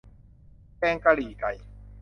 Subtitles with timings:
[0.77, 1.51] แกงกะหรี่ไก่